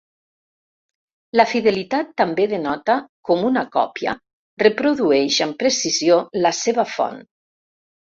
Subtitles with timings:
[1.39, 2.97] La fidelitat també denota
[3.31, 4.17] com una còpia
[4.67, 7.27] reprodueix amb precisió la seva font.